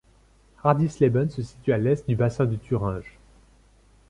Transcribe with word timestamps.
Hardisleben 0.63 1.29
se 1.29 1.43
situe 1.43 1.73
à 1.73 1.77
l'est 1.77 2.07
du 2.09 2.15
bassin 2.15 2.45
de 2.47 2.55
Thuringe. 2.55 3.19